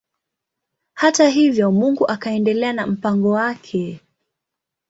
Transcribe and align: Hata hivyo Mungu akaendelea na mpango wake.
Hata 0.93 1.27
hivyo 1.29 1.71
Mungu 1.71 2.07
akaendelea 2.07 2.73
na 2.73 2.87
mpango 2.87 3.31
wake. 3.31 3.99